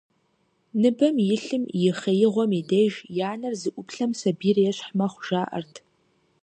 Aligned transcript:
Ныбэм 0.81 1.15
илъым 1.35 1.63
и 1.87 1.91
хъеигъуэм 1.99 2.51
и 2.59 2.61
деж, 2.69 2.93
и 3.17 3.19
анэр 3.31 3.53
зыӀуплъэм 3.61 4.11
сабийр 4.19 4.57
ещхь 4.69 4.89
мэхъу, 4.97 5.23
жаӀэрт. 5.27 5.75